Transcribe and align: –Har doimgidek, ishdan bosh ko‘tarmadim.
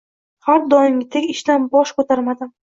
–Har 0.47 0.65
doimgidek, 0.71 1.29
ishdan 1.35 1.71
bosh 1.79 1.95
ko‘tarmadim. 2.01 2.55